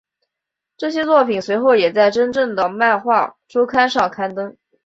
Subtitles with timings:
[0.77, 4.57] 这些作品随后也在真正的漫画周刊上刊登。